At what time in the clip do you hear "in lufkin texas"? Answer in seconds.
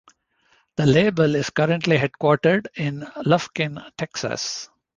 2.75-4.67